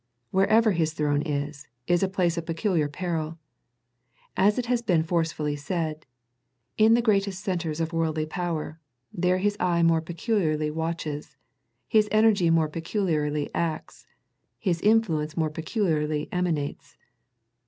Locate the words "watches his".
10.71-12.09